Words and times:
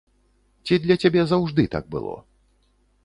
Ці 0.65 0.79
для 0.85 0.95
цябе 1.03 1.21
заўжды 1.33 1.67
так 1.77 1.85
было? 1.97 2.15